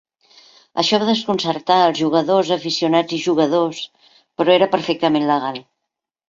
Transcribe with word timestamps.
Això 0.83 0.97
va 1.01 1.09
desconcertar 1.09 1.77
els 1.89 1.99
jugadors, 1.99 2.49
aficionats 2.55 3.15
i 3.19 3.21
jugadors, 3.27 3.83
però 4.41 4.57
era 4.57 4.71
perfectament 4.73 5.29
legal. 5.35 5.63